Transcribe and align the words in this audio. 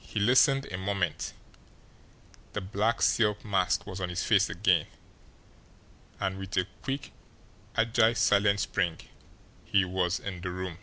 He 0.00 0.18
listened 0.18 0.66
a 0.72 0.76
moment 0.76 1.32
the 2.52 2.60
black 2.60 3.00
silk 3.00 3.44
mask 3.44 3.86
was 3.86 4.00
on 4.00 4.08
his 4.08 4.24
face 4.24 4.50
again 4.50 4.88
and 6.18 6.36
with 6.36 6.56
a 6.56 6.66
quick, 6.82 7.12
agile, 7.76 8.16
silent 8.16 8.58
spring 8.58 8.98
he 9.64 9.84
was 9.84 10.18
in 10.18 10.40
the 10.40 10.50
room. 10.50 10.78